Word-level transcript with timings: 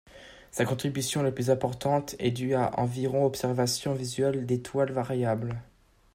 Sa 0.49 0.65
contribution 0.65 1.21
la 1.21 1.31
plus 1.31 1.51
importante 1.51 2.15
est 2.17 2.31
due 2.31 2.55
à 2.55 2.79
environ 2.79 3.23
observations 3.23 3.93
visuelles 3.93 4.47
d'étoiles 4.47 4.91
variables. 4.91 5.61